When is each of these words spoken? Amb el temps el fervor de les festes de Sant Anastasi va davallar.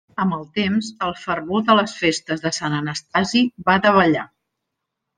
Amb 0.21 0.35
el 0.37 0.45
temps 0.59 0.89
el 1.07 1.13
fervor 1.25 1.61
de 1.69 1.77
les 1.81 1.95
festes 1.99 2.43
de 2.49 2.55
Sant 2.61 2.81
Anastasi 2.81 3.47
va 3.71 3.81
davallar. 3.89 4.29